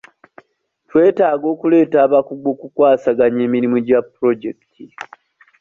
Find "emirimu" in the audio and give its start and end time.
3.47-3.77